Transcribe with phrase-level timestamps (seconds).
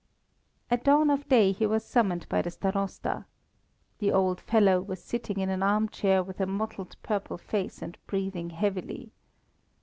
[0.71, 3.25] At dawn of day he was summoned by the Starosta.
[3.99, 8.49] The old fellow was sitting in an armchair with a mottled purple face and breathing
[8.49, 9.11] heavily.